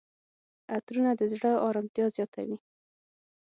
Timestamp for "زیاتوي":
2.15-2.57